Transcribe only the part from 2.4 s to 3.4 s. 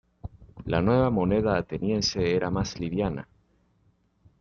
más liviana.